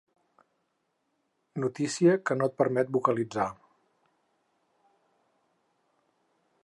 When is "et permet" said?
2.51-2.89